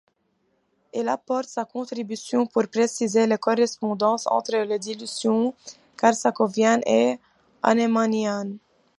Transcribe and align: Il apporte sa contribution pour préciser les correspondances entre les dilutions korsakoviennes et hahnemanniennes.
Il 0.95 1.07
apporte 1.09 1.47
sa 1.47 1.63
contribution 1.63 2.47
pour 2.47 2.67
préciser 2.67 3.27
les 3.27 3.37
correspondances 3.37 4.25
entre 4.25 4.53
les 4.55 4.79
dilutions 4.79 5.53
korsakoviennes 5.95 6.81
et 6.87 7.19
hahnemanniennes. 7.61 8.57